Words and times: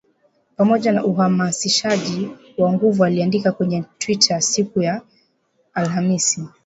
pamoja 0.55 0.91
na 0.91 1.05
uhamasishaji 1.05 2.29
wa 2.57 2.73
nguvu 2.73 3.05
aliandika 3.05 3.51
kwenye 3.51 3.83
Twita 3.97 4.41
siku 4.41 4.81
ya 4.81 5.01
Alhamisi 5.73 6.45